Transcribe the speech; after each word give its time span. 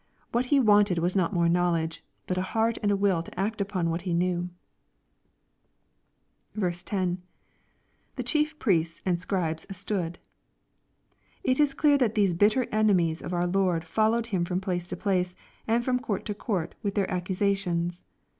What 0.31 0.45
he 0.45 0.59
wanted 0.59 0.97
was 0.97 1.15
nut 1.15 1.31
more 1.31 1.47
knowledge, 1.47 2.03
but 2.25 2.35
a 2.35 2.41
heart 2.57 2.79
and 2.81 2.91
a 2.91 2.95
will 2.95 3.21
to 3.21 3.39
act 3.39 3.61
upon 3.61 3.91
what 3.91 4.01
he 4.01 4.15
knew. 4.15 4.49
10.— 6.59 7.21
[The 8.15 8.23
chief 8.23 8.57
priests 8.57 9.03
and 9.05 9.21
scribes 9.21 9.67
stood.] 9.69 10.17
It 11.43 11.59
is 11.59 11.75
clear 11.75 11.99
that 11.99 12.15
these 12.15 12.33
bitter 12.33 12.65
enemies 12.71 13.21
of 13.21 13.31
our 13.31 13.45
Lord 13.45 13.85
followed 13.85 14.25
Him 14.25 14.43
from 14.43 14.59
place 14.59 14.87
to 14.87 14.97
place, 14.97 15.35
and 15.67 15.85
from 15.85 15.99
court 15.99 16.25
to 16.25 16.33
couit 16.33 16.71
with 16.81 16.95
their 16.95 17.11
accusations. 17.11 18.03